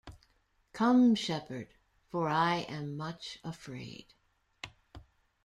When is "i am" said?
2.27-2.97